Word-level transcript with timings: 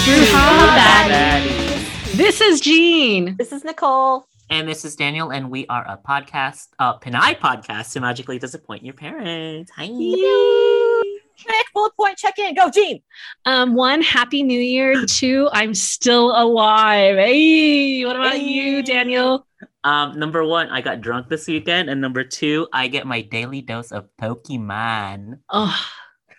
Bruja 0.00 0.76
Baddies. 0.78 2.16
This 2.16 2.40
is 2.40 2.62
Jean. 2.62 3.36
This 3.36 3.52
is 3.52 3.64
Nicole. 3.64 4.26
And 4.48 4.66
this 4.66 4.86
is 4.86 4.96
Daniel, 4.96 5.30
and 5.30 5.50
we 5.50 5.66
are 5.66 5.84
a 5.86 5.98
podcast, 5.98 6.68
uh, 6.78 6.98
Pinay 6.98 7.38
podcast 7.38 7.92
to 7.92 8.00
magically 8.00 8.38
disappoint 8.38 8.82
your 8.82 8.94
parents. 8.94 9.70
Hi. 9.76 9.86
Check, 11.36 11.66
bullet 11.74 11.94
point, 11.96 12.16
check 12.16 12.38
in. 12.38 12.54
Go, 12.54 12.70
Jean. 12.70 13.02
Um, 13.44 13.74
one, 13.74 14.00
happy 14.00 14.42
new 14.42 14.58
year. 14.58 15.04
Two, 15.04 15.50
I'm 15.52 15.74
still 15.74 16.30
alive. 16.34 17.16
Hey, 17.16 18.02
what 18.06 18.16
about 18.16 18.40
you, 18.40 18.82
Daniel? 18.82 19.46
Um, 19.84 20.18
number 20.18 20.46
one, 20.46 20.70
I 20.70 20.80
got 20.80 21.02
drunk 21.02 21.28
this 21.28 21.46
weekend, 21.46 21.90
and 21.90 22.00
number 22.00 22.24
two, 22.24 22.68
I 22.72 22.88
get 22.88 23.06
my 23.06 23.20
daily 23.20 23.60
dose 23.60 23.92
of 23.92 24.08
Pokemon. 24.18 25.40
Oh, 25.50 25.78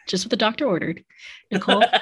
just 0.08 0.26
what 0.26 0.32
the 0.32 0.36
doctor 0.36 0.66
ordered. 0.66 1.04
Nicole. 1.52 1.84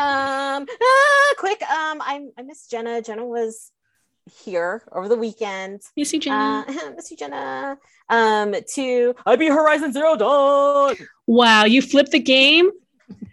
Um, 0.00 0.66
ah, 0.82 1.34
quick. 1.36 1.62
Um, 1.62 2.00
I 2.00 2.26
I 2.38 2.42
miss 2.42 2.66
Jenna. 2.66 3.02
Jenna 3.02 3.26
was 3.26 3.70
here 4.44 4.82
over 4.92 5.08
the 5.08 5.16
weekend. 5.16 5.82
Miss 5.94 6.12
you, 6.12 6.20
Jenna. 6.20 6.64
Uh, 6.66 6.90
miss 6.96 7.10
you, 7.10 7.16
Jenna. 7.18 7.76
Um, 8.08 8.54
to 8.74 9.14
I 9.26 9.36
beat 9.36 9.52
Horizon 9.52 9.92
Zero 9.92 10.16
Dawn. 10.16 10.96
wow, 11.26 11.64
you 11.64 11.82
flipped 11.82 12.12
the 12.12 12.18
game. 12.20 12.70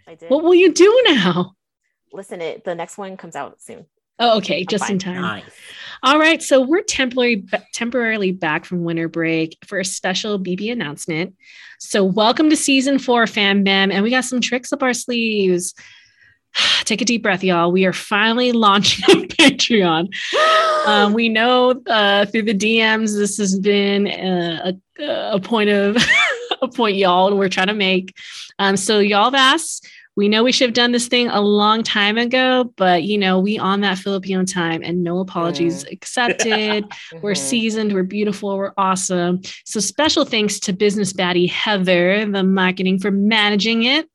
I 0.06 0.14
did. 0.14 0.28
What 0.28 0.44
will 0.44 0.54
you 0.54 0.72
do 0.72 1.02
now? 1.06 1.54
Listen, 2.12 2.42
it 2.42 2.64
the 2.64 2.74
next 2.74 2.98
one 2.98 3.16
comes 3.16 3.34
out 3.34 3.62
soon. 3.62 3.86
Oh, 4.18 4.38
okay, 4.38 4.64
just 4.64 4.90
in 4.90 4.98
time. 4.98 5.22
nice. 5.22 5.44
All 6.02 6.18
right, 6.18 6.42
so 6.42 6.60
we're 6.60 6.82
temporarily 6.82 7.46
temporarily 7.72 8.32
back 8.32 8.66
from 8.66 8.84
winter 8.84 9.08
break 9.08 9.56
for 9.64 9.78
a 9.78 9.84
special 9.84 10.38
BB 10.38 10.70
announcement. 10.70 11.34
So 11.78 12.04
welcome 12.04 12.50
to 12.50 12.56
season 12.56 12.98
four, 12.98 13.26
Fam 13.26 13.64
Bam, 13.64 13.90
and 13.90 14.02
we 14.02 14.10
got 14.10 14.24
some 14.24 14.40
tricks 14.40 14.72
up 14.72 14.82
our 14.82 14.92
sleeves. 14.92 15.74
Take 16.84 17.02
a 17.02 17.04
deep 17.04 17.22
breath, 17.22 17.44
y'all. 17.44 17.70
We 17.72 17.84
are 17.84 17.92
finally 17.92 18.52
launching 18.52 19.04
a 19.08 19.26
Patreon. 19.26 20.08
Um, 20.86 21.12
we 21.12 21.28
know 21.28 21.82
uh, 21.86 22.24
through 22.24 22.44
the 22.44 22.54
DMs 22.54 23.14
this 23.14 23.36
has 23.36 23.58
been 23.58 24.06
uh, 24.06 24.72
a, 24.98 25.30
a 25.34 25.40
point 25.40 25.68
of 25.68 25.98
a 26.62 26.68
point 26.68 26.96
y'all 26.96 27.26
and 27.28 27.36
we're 27.36 27.50
trying 27.50 27.66
to 27.66 27.74
make. 27.74 28.14
Um, 28.58 28.74
so 28.78 28.98
y'all 29.00 29.24
have 29.24 29.34
asked. 29.34 29.86
We 30.16 30.28
know 30.30 30.42
we 30.42 30.50
should 30.52 30.68
have 30.68 30.74
done 30.74 30.92
this 30.92 31.06
thing 31.06 31.28
a 31.28 31.42
long 31.42 31.82
time 31.82 32.16
ago, 32.16 32.72
but 32.76 33.02
you 33.02 33.18
know 33.18 33.38
we 33.38 33.58
on 33.58 33.82
that 33.82 33.98
Filipino 33.98 34.44
time, 34.44 34.80
and 34.82 35.04
no 35.04 35.18
apologies 35.18 35.84
accepted. 35.92 36.86
We're 37.22 37.32
Mhm. 37.32 37.36
seasoned, 37.36 37.92
we're 37.92 38.02
beautiful, 38.02 38.56
we're 38.56 38.72
awesome. 38.78 39.42
So 39.66 39.80
special 39.80 40.24
thanks 40.24 40.58
to 40.60 40.72
business 40.72 41.12
baddie 41.12 41.50
Heather, 41.50 42.24
the 42.24 42.42
marketing 42.44 42.98
for 42.98 43.10
managing 43.10 43.82
it. 43.82 44.08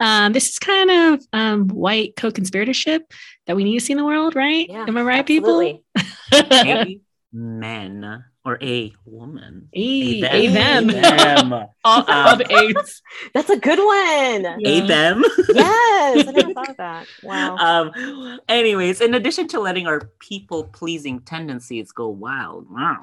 Um, 0.00 0.32
this 0.32 0.48
is 0.48 0.58
kind 0.58 0.90
of 0.90 1.22
um, 1.32 1.68
white 1.68 2.14
co-conspiratorship 2.16 3.00
that 3.46 3.54
we 3.56 3.64
need 3.64 3.78
to 3.78 3.84
see 3.84 3.92
in 3.92 3.98
the 3.98 4.04
world, 4.04 4.34
right? 4.34 4.66
Yeah, 4.68 4.86
Am 4.88 4.96
I 4.96 5.02
right, 5.02 5.20
absolutely. 5.20 5.82
people? 5.94 6.14
A 6.64 7.00
man 7.32 8.24
or 8.44 8.58
a 8.62 8.92
woman. 9.04 9.68
Hey, 9.72 10.22
A 10.22 10.46
a 10.46 10.50
them. 10.50 10.86
them. 10.86 11.52
All 11.84 12.04
Um, 12.10 12.40
of 12.40 12.50
AIDS. 12.50 13.02
That's 13.34 13.50
a 13.50 13.56
good 13.58 13.78
one. 13.78 14.46
A 14.46 14.56
Yeah. 14.58 14.86
them. 14.86 15.22
Yes, 15.52 16.26
I 16.28 16.32
never 16.32 16.54
thought 16.54 16.70
of 16.70 16.76
that. 16.78 17.06
Wow. 17.22 17.56
Um, 17.58 18.40
anyways, 18.48 19.00
in 19.00 19.14
addition 19.14 19.48
to 19.48 19.60
letting 19.60 19.86
our 19.86 20.00
people 20.20 20.64
pleasing 20.64 21.20
tendencies 21.20 21.90
go 21.92 22.08
wild, 22.08 22.66
wow, 22.70 23.00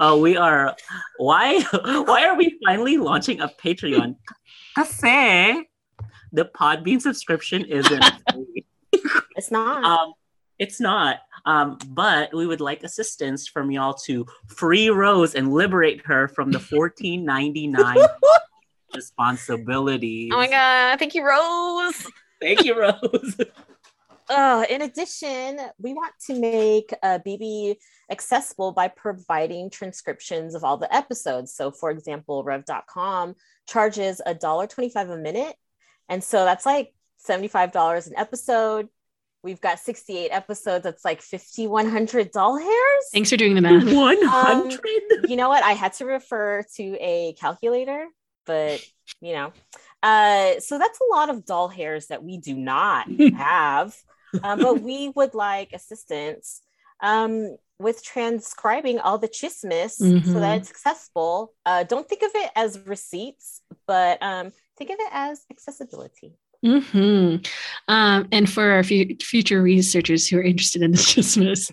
uh, 0.00 0.16
we 0.18 0.36
are 0.36 0.74
why 1.18 1.60
why 2.06 2.24
are 2.26 2.36
we 2.36 2.58
finally 2.66 2.96
launching 2.96 3.40
a 3.40 3.48
Patreon? 3.48 4.16
Kasi 4.76 5.68
the 6.32 6.44
Podbean 6.46 7.00
subscription 7.00 7.64
isn't 7.64 8.04
free. 8.32 8.64
It's 9.36 9.50
not. 9.50 9.84
um, 9.84 10.12
it's 10.58 10.80
not. 10.80 11.20
Um, 11.46 11.78
but 11.88 12.34
we 12.34 12.46
would 12.46 12.60
like 12.60 12.82
assistance 12.82 13.48
from 13.48 13.70
y'all 13.70 13.94
to 14.04 14.26
free 14.46 14.90
Rose 14.90 15.34
and 15.34 15.52
liberate 15.52 16.04
her 16.06 16.28
from 16.28 16.50
the 16.50 16.60
fourteen 16.60 17.24
ninety 17.24 17.66
nine 17.66 17.96
responsibilities. 18.94 20.30
oh 20.32 20.36
my 20.36 20.48
god! 20.48 20.98
Thank 20.98 21.14
you, 21.14 21.26
Rose. 21.26 22.06
Thank 22.40 22.64
you, 22.64 22.78
Rose. 22.78 23.36
Uh, 24.30 24.64
in 24.70 24.82
addition, 24.82 25.58
we 25.80 25.92
want 25.92 26.14
to 26.24 26.38
make 26.38 26.94
uh, 27.02 27.18
BB 27.26 27.74
accessible 28.12 28.70
by 28.70 28.86
providing 28.86 29.68
transcriptions 29.68 30.54
of 30.54 30.62
all 30.62 30.76
the 30.76 30.94
episodes. 30.94 31.52
So, 31.52 31.72
for 31.72 31.90
example, 31.90 32.44
Rev.com 32.44 33.34
charges 33.66 34.22
$1.25 34.28 35.12
a 35.12 35.16
minute. 35.16 35.56
And 36.10 36.22
so 36.22 36.44
that's 36.44 36.66
like 36.66 36.92
$75 37.26 38.06
an 38.08 38.12
episode. 38.16 38.88
We've 39.42 39.60
got 39.60 39.78
68 39.78 40.28
episodes. 40.30 40.84
That's 40.84 41.04
like 41.04 41.22
5,100 41.22 42.30
doll 42.32 42.58
hairs. 42.58 43.04
Thanks 43.12 43.30
for 43.30 43.38
doing 43.38 43.54
the 43.54 43.62
math. 43.62 43.84
One 43.94 44.18
hundred. 44.22 44.80
you 45.28 45.36
know 45.36 45.48
what? 45.48 45.62
I 45.62 45.72
had 45.72 45.94
to 45.94 46.04
refer 46.04 46.62
to 46.76 46.96
a 47.00 47.34
calculator, 47.40 48.06
but 48.44 48.84
you 49.22 49.32
know, 49.32 49.52
uh, 50.02 50.60
so 50.60 50.78
that's 50.78 50.98
a 51.00 51.14
lot 51.14 51.30
of 51.30 51.46
doll 51.46 51.68
hairs 51.68 52.08
that 52.08 52.22
we 52.22 52.36
do 52.38 52.54
not 52.54 53.06
have, 53.34 53.94
um, 54.42 54.58
but 54.60 54.82
we 54.82 55.08
would 55.16 55.34
like 55.34 55.72
assistance 55.72 56.60
um, 57.02 57.56
with 57.78 58.02
transcribing 58.04 58.98
all 58.98 59.16
the 59.16 59.28
chismis 59.28 59.92
so 59.92 60.04
Mhm. 60.04 60.40
that 60.40 60.58
it's 60.58 60.70
accessible. 60.70 61.54
Uh, 61.64 61.84
don't 61.84 62.06
think 62.08 62.22
of 62.22 62.30
it 62.34 62.50
as 62.54 62.78
receipts, 62.80 63.62
but 63.86 64.22
um, 64.22 64.52
think 64.80 64.90
of 64.90 64.96
it 64.98 65.10
as 65.12 65.44
accessibility. 65.50 66.32
hmm 66.64 67.36
Um, 67.88 68.28
and 68.32 68.48
for 68.48 68.70
our 68.70 68.82
fu- 68.82 69.14
future 69.20 69.60
researchers 69.62 70.26
who 70.26 70.38
are 70.38 70.42
interested 70.42 70.80
in 70.82 70.90
this 70.90 71.06
chismis, 71.14 71.70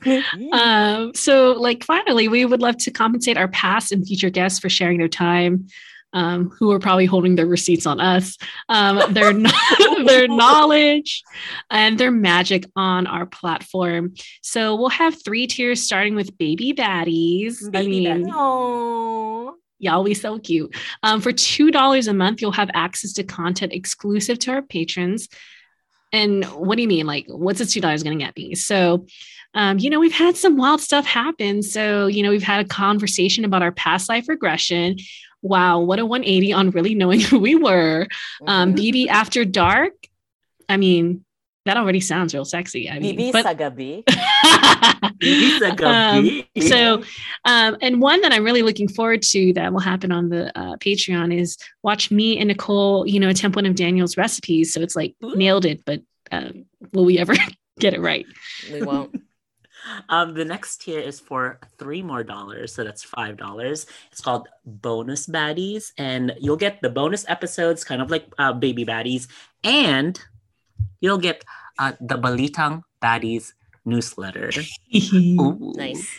um, 0.52 1.14
so 1.16 1.54
like 1.54 1.86
finally, 1.86 2.28
we 2.28 2.44
would 2.46 2.62
love 2.62 2.78
to 2.80 2.92
compensate 2.92 3.38
our 3.38 3.48
past 3.48 3.94
and 3.94 4.06
future 4.06 4.30
guests 4.30 4.60
for 4.60 4.70
sharing 4.70 4.98
their 4.98 5.08
time. 5.08 5.68
Um, 6.14 6.50
who 6.58 6.72
are 6.72 6.80
probably 6.80 7.06
holding 7.06 7.36
their 7.36 7.46
receipts 7.46 7.86
on 7.86 8.00
us, 8.00 8.38
um, 8.70 9.14
their 9.14 9.34
their 10.06 10.28
knowledge, 10.28 11.22
and 11.70 12.00
their 12.00 12.12
magic 12.12 12.64
on 12.78 13.06
our 13.08 13.26
platform. 13.26 14.14
So 14.42 14.78
we'll 14.78 14.90
have 14.90 15.22
three 15.22 15.48
tiers, 15.48 15.84
starting 15.84 16.16
with 16.16 16.36
baby 16.38 16.74
baddies. 16.74 17.68
I 17.68 17.70
Baby 17.72 17.90
mean, 17.90 18.26
baddies. 18.30 19.54
Y'all, 19.80 20.04
we 20.04 20.14
so 20.14 20.40
cute. 20.40 20.76
Um, 21.04 21.22
for 21.22 21.32
two 21.32 21.72
dollars 21.72 22.08
a 22.08 22.14
month, 22.14 22.42
you'll 22.42 22.52
have 22.52 22.72
access 22.74 23.14
to 23.14 23.24
content 23.24 23.74
exclusive 23.74 24.40
to 24.40 24.52
our 24.52 24.62
patrons. 24.62 25.30
And 26.12 26.46
what 26.46 26.78
do 26.78 26.82
you 26.82 26.88
mean? 26.88 27.06
Like, 27.06 27.26
what's 27.28 27.60
this 27.60 27.74
two 27.74 27.82
dollars 27.82 28.04
going 28.04 28.18
to 28.18 28.26
get 28.26 28.36
me? 28.36 28.56
So, 28.56 29.06
um, 29.54 29.80
you 29.80 29.90
know, 29.90 30.00
we've 30.00 30.14
had 30.14 30.36
some 30.38 30.58
wild 30.58 30.82
stuff 30.82 31.06
happen. 31.06 31.62
So, 31.62 32.08
you 32.08 32.24
know, 32.24 32.30
we've 32.30 32.44
had 32.44 32.66
a 32.66 32.70
conversation 32.70 33.46
about 33.46 33.62
our 33.62 33.72
past 33.72 34.10
life 34.10 34.28
regression. 34.28 34.98
Wow, 35.42 35.80
what 35.80 36.00
a 36.00 36.06
180 36.06 36.54
on 36.54 36.72
really 36.72 36.96
knowing 36.96 37.20
who 37.22 37.40
we 37.40 37.56
were. 37.56 38.08
Um. 38.46 38.74
BB 38.74 39.08
After 39.08 39.46
Dark. 39.46 39.94
I 40.70 40.78
mean, 40.78 41.24
that 41.68 41.78
already 41.78 42.00
sounds 42.00 42.34
real 42.34 42.46
sexy. 42.46 42.90
I 42.90 43.00
mean, 43.00 43.32
but- 43.32 43.46
Sagabi. 43.46 44.04
Um, 45.84 46.44
so, 46.62 47.04
um, 47.46 47.78
and 47.82 48.02
one 48.02 48.22
that 48.22 48.32
I'm 48.32 48.44
really 48.44 48.62
looking 48.62 48.88
forward 48.88 49.22
to 49.24 49.52
that 49.54 49.74
will 49.74 49.80
happen 49.80 50.12
on 50.12 50.30
the 50.30 50.58
uh, 50.58 50.76
Patreon 50.78 51.36
is 51.36 51.58
watch 51.82 52.12
me 52.12 52.38
and 52.38 52.50
Nicole, 52.50 53.08
you 53.08 53.20
know, 53.20 53.28
attempt 53.28 53.56
one 53.56 53.66
of 53.66 53.76
Daniel's 53.76 54.16
recipes. 54.16 54.74
So 54.74 54.82
it's 54.82 54.96
like 54.96 55.16
Ooh. 55.24 55.36
nailed 55.36 55.66
it, 55.66 55.84
but 55.86 56.02
um, 56.32 56.66
will 56.94 57.06
we 57.06 57.18
ever 57.18 57.34
get 57.80 57.94
it 57.94 58.02
right? 58.02 58.26
We 58.72 58.82
won't. 58.84 59.22
Um, 60.10 60.34
the 60.34 60.44
next 60.44 60.82
tier 60.82 61.00
is 61.00 61.18
for 61.18 61.62
three 61.78 62.02
more 62.02 62.22
dollars, 62.22 62.76
so 62.76 62.84
that's 62.84 63.04
five 63.04 63.38
dollars. 63.38 63.86
It's 64.12 64.20
called 64.20 64.50
bonus 64.66 65.28
baddies, 65.28 65.94
and 65.98 66.36
you'll 66.42 66.58
get 66.58 66.82
the 66.82 66.90
bonus 66.90 67.24
episodes, 67.30 67.86
kind 67.86 68.02
of 68.02 68.12
like 68.12 68.28
uh, 68.38 68.52
baby 68.52 68.84
baddies, 68.86 69.30
and 69.64 70.20
you'll 71.00 71.20
get 71.20 71.44
uh, 71.80 71.94
the 72.02 72.18
Balitang 72.18 72.84
Baddies 73.02 73.54
newsletter. 73.86 74.52
Nice. 75.76 76.10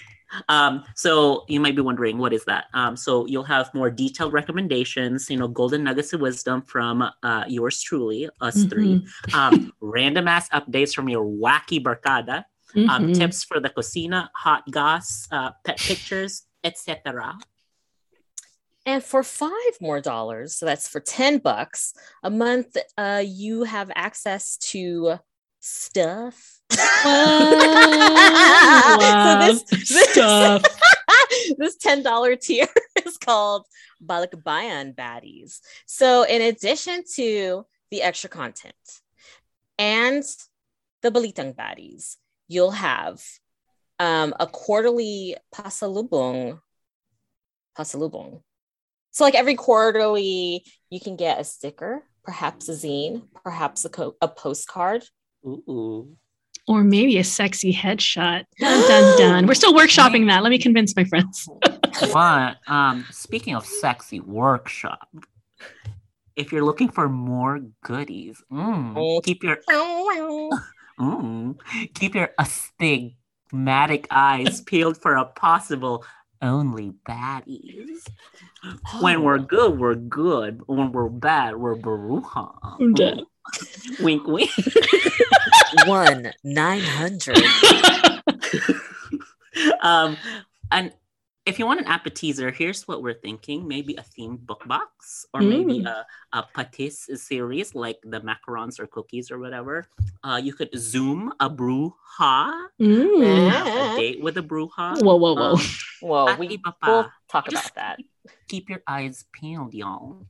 Um, 0.48 0.84
so 0.94 1.44
you 1.48 1.58
might 1.58 1.74
be 1.74 1.80
wondering, 1.80 2.18
what 2.18 2.32
is 2.34 2.44
that? 2.44 2.66
Um, 2.74 2.96
so 2.96 3.26
you'll 3.26 3.44
have 3.44 3.72
more 3.74 3.90
detailed 3.90 4.32
recommendations, 4.34 5.30
you 5.30 5.38
know, 5.38 5.48
golden 5.48 5.84
nuggets 5.84 6.12
of 6.12 6.20
wisdom 6.20 6.62
from 6.62 7.02
uh, 7.22 7.44
yours 7.48 7.80
truly, 7.80 8.28
us 8.40 8.64
three, 8.64 9.02
um, 9.32 9.72
random 9.80 10.28
ass 10.28 10.48
updates 10.50 10.94
from 10.94 11.08
your 11.08 11.24
wacky 11.24 11.82
barkada, 11.82 12.44
um, 12.88 13.06
Mhm. 13.06 13.14
tips 13.14 13.42
for 13.42 13.58
the 13.58 13.70
cocina, 13.70 14.30
hot 14.36 14.64
goss, 14.70 15.26
uh, 15.32 15.52
pet 15.64 15.78
pictures, 15.78 16.42
etc. 16.62 17.38
And 18.84 19.02
for 19.02 19.22
five 19.22 19.80
more 19.80 20.00
dollars, 20.00 20.56
so 20.56 20.66
that's 20.66 20.88
for 20.88 21.00
10 21.00 21.38
bucks 21.38 21.94
a 22.22 22.30
month, 22.30 22.76
uh, 22.96 23.22
you 23.26 23.64
have 23.64 23.90
access 23.94 24.56
to 24.72 25.18
stuff. 25.60 26.60
Wow. 28.98 29.38
so 29.40 29.52
this, 29.52 29.62
this, 29.88 30.10
Stuff. 30.10 30.62
this 31.58 31.76
$10 31.78 32.40
tier 32.40 32.66
is 33.06 33.16
called 33.16 33.66
Balikbayan 34.04 34.94
Baddies. 34.94 35.60
So 35.86 36.24
in 36.24 36.42
addition 36.42 37.04
to 37.14 37.64
the 37.90 38.02
extra 38.02 38.28
content 38.28 38.74
and 39.78 40.24
the 41.02 41.10
Balitang 41.10 41.54
Baddies, 41.54 42.16
you'll 42.48 42.72
have 42.72 43.22
um, 43.98 44.34
a 44.38 44.46
quarterly 44.46 45.36
pasalubong. 45.54 46.60
Pasalubong. 47.76 48.42
So, 49.10 49.24
like 49.24 49.34
every 49.34 49.54
quarterly, 49.54 50.64
you 50.90 51.00
can 51.00 51.16
get 51.16 51.40
a 51.40 51.44
sticker, 51.44 52.04
perhaps 52.24 52.68
a 52.68 52.72
zine, 52.72 53.22
perhaps 53.42 53.84
a, 53.84 53.88
co- 53.88 54.16
a 54.20 54.28
postcard. 54.28 55.04
Ooh. 55.44 56.16
Or 56.66 56.84
maybe 56.84 57.16
a 57.18 57.24
sexy 57.24 57.72
headshot. 57.72 58.44
Dun 58.58 58.88
dun 58.88 59.18
dun. 59.18 59.46
We're 59.46 59.54
still 59.54 59.72
workshopping 59.72 60.26
that. 60.28 60.42
Let 60.42 60.50
me 60.50 60.58
convince 60.58 60.94
my 60.94 61.04
friends. 61.04 61.48
But 62.12 62.58
um, 62.68 63.04
speaking 63.10 63.56
of 63.56 63.66
sexy 63.66 64.20
workshop, 64.20 65.08
if 66.36 66.52
you're 66.52 66.64
looking 66.64 66.88
for 66.88 67.08
more 67.08 67.60
goodies, 67.82 68.40
mm, 68.52 69.24
keep 69.24 69.42
your 69.42 69.56
mm, 71.00 71.56
keep 71.94 72.14
your 72.14 72.30
astigmatic 72.38 74.06
eyes 74.10 74.60
peeled 74.66 74.96
for 74.96 75.16
a 75.16 75.24
possible 75.24 76.04
only 76.40 76.92
baddies. 77.08 78.06
When 79.00 79.24
we're 79.24 79.38
good, 79.38 79.76
we're 79.78 79.96
good. 79.96 80.62
When 80.66 80.92
we're 80.92 81.08
bad, 81.08 81.56
we're 81.56 81.74
baruha. 81.74 82.54
I'm 82.62 82.94
wink, 84.00 84.26
wink. 84.26 84.50
One 85.86 86.32
nine 86.44 86.82
hundred. 86.82 87.38
um, 89.82 90.16
and 90.70 90.92
if 91.46 91.58
you 91.58 91.64
want 91.64 91.80
an 91.80 91.86
appetizer, 91.86 92.50
here's 92.50 92.86
what 92.86 93.02
we're 93.02 93.14
thinking: 93.16 93.66
maybe 93.66 93.94
a 93.96 94.02
themed 94.02 94.40
book 94.44 94.66
box, 94.68 95.24
or 95.32 95.40
maybe 95.40 95.80
Mm. 95.80 95.86
a 95.88 96.04
a 96.36 96.44
patis 96.54 97.08
series 97.18 97.74
like 97.74 97.98
the 98.04 98.20
macarons 98.20 98.78
or 98.78 98.86
cookies 98.86 99.30
or 99.30 99.38
whatever. 99.38 99.86
Uh, 100.22 100.38
you 100.42 100.52
could 100.52 100.68
zoom 100.76 101.32
a 101.40 101.48
bruja, 101.48 102.68
Mm. 102.80 103.50
have 103.50 103.66
a 103.66 103.96
date 103.96 104.20
with 104.22 104.36
a 104.36 104.42
bruja. 104.42 105.00
Whoa, 105.00 105.16
whoa, 105.16 105.32
whoa. 105.34 105.52
Um, 105.56 105.60
Whoa, 106.00 106.36
We, 106.38 106.60
we'll 106.86 107.10
talk 107.28 107.48
Just- 107.50 107.72
about 107.72 107.74
that. 107.74 107.98
keep 108.46 108.70
your 108.70 108.82
eyes 108.86 109.24
peeled, 109.32 109.74
y'all. 109.74 110.28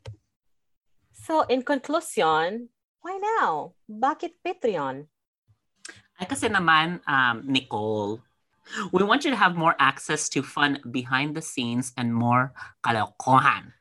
So, 1.12 1.42
in 1.42 1.60
conclusion, 1.62 2.70
why 3.02 3.18
now? 3.18 3.74
Bakit 3.88 4.42
Patreon? 4.44 5.06
Ay 6.18 6.26
kasi 6.26 6.50
naman, 6.50 6.98
um, 7.06 7.46
Nicole, 7.46 8.18
we 8.92 9.02
want 9.02 9.24
you 9.24 9.30
to 9.30 9.38
have 9.38 9.56
more 9.56 9.74
access 9.78 10.28
to 10.30 10.42
fun 10.42 10.80
behind 10.90 11.34
the 11.34 11.42
scenes 11.42 11.92
and 11.96 12.14
more 12.14 12.52
kalokohan. 12.84 13.72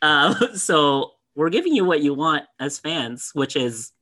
Uh, 0.00 0.34
so 0.56 1.12
we're 1.36 1.52
giving 1.52 1.74
you 1.74 1.84
what 1.84 2.02
you 2.02 2.14
want 2.14 2.44
as 2.58 2.78
fans, 2.78 3.30
which 3.34 3.56
is 3.56 3.92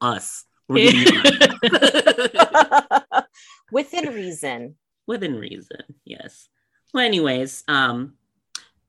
us. 0.00 0.44
We're 0.68 0.92
giving 0.92 1.14
you. 1.14 1.22
Within 3.72 4.14
reason. 4.14 4.76
Within 5.06 5.36
reason, 5.36 5.82
yes. 6.04 6.48
Well, 6.92 7.04
anyways, 7.04 7.64
um, 7.68 8.14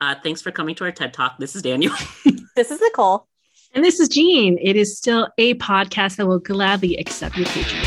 uh, 0.02 0.16
thanks 0.22 0.42
for 0.42 0.52
coming 0.52 0.76
to 0.76 0.84
our 0.84 0.92
TED 0.92 1.14
Talk. 1.14 1.40
This 1.40 1.56
is 1.56 1.62
Daniel. 1.62 1.94
This 2.56 2.72
is 2.72 2.82
Nicole. 2.82 3.29
And 3.74 3.86
this 3.86 4.00
is 4.00 4.10
Jean. 4.10 4.58
It 4.60 4.76
is 4.76 4.98
still 4.98 5.28
a 5.38 5.54
podcast 5.56 6.16
that 6.16 6.26
will 6.26 6.40
gladly 6.40 6.98
accept 6.98 7.38
your 7.38 7.46
Patreon. 7.48 7.86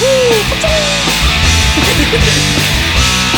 Woo! 0.00 0.42